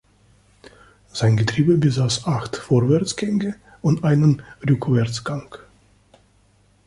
Sein 1.13 1.37
Getriebe 1.37 1.77
besaß 1.77 2.25
acht 2.25 2.55
Vorwärtsgänge 2.57 3.55
und 3.83 4.03
einen 4.03 4.41
Rückwärtsgang. 4.67 5.53